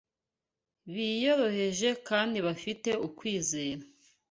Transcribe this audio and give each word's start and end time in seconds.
biyoroheje 0.93 1.89
kandi 2.07 2.37
bafite 2.47 2.89
kwizera 3.17 3.81